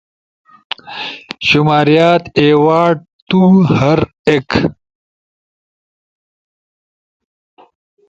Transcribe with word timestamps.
شماریات، 1.47 2.23
ایوارڈ، 2.39 2.97
تُو، 3.27 3.41
ہر 3.77 3.99
ایک 4.27 4.49